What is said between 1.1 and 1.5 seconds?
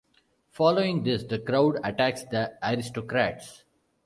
the